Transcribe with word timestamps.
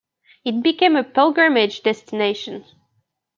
It 0.43 0.63
became 0.63 0.95
a 0.95 1.03
pilgrimage 1.03 1.83
destination. 1.83 2.65